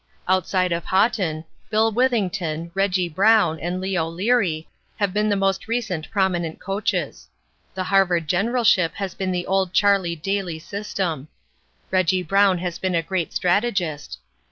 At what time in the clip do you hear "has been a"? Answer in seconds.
12.57-13.03